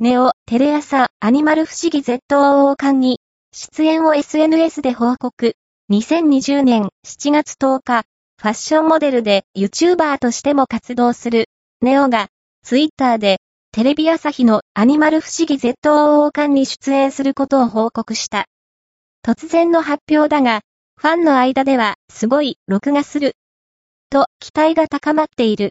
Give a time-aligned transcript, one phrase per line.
[0.00, 3.18] ネオ、テレ朝、アニマル不思議 ZOO 館に、
[3.52, 5.56] 出演を SNS で報告。
[5.90, 8.04] 2020年7月10日、
[8.40, 11.48] ファッションモデルで YouTuber としても活動する、
[11.82, 12.28] ネオが、
[12.62, 13.38] ツイッターで、
[13.72, 18.44] テレビ朝日のアニマル不思議 ZOO 館に出演することを報告した。
[19.26, 20.60] 突然の発表だが、
[20.96, 23.32] ファンの間では、すごい、録画する。
[24.10, 25.66] と、期待が高まっている。